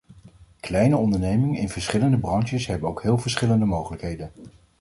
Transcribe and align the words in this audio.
Kleine 0.63 0.97
ondernemingen 0.97 1.57
in 1.59 1.69
verschillende 1.69 2.17
branches 2.17 2.65
hebben 2.67 2.89
ook 2.89 3.03
heel 3.03 3.17
verschillende 3.17 3.65
mogelijkheden. 3.65 4.31